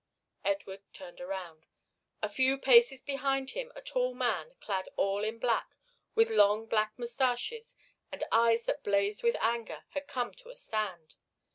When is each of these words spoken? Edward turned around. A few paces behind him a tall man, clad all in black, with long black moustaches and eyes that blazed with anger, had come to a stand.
Edward 0.43 0.81
turned 0.93 1.21
around. 1.21 1.67
A 2.23 2.27
few 2.27 2.57
paces 2.57 3.01
behind 3.03 3.51
him 3.51 3.71
a 3.75 3.83
tall 3.83 4.15
man, 4.15 4.55
clad 4.59 4.89
all 4.97 5.23
in 5.23 5.37
black, 5.37 5.75
with 6.15 6.31
long 6.31 6.65
black 6.65 6.97
moustaches 6.97 7.75
and 8.11 8.23
eyes 8.31 8.63
that 8.63 8.83
blazed 8.83 9.21
with 9.21 9.35
anger, 9.39 9.83
had 9.89 10.07
come 10.07 10.33
to 10.33 10.49
a 10.49 10.55
stand. 10.55 11.17